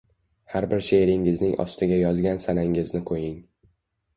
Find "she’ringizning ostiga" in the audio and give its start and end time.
0.87-1.99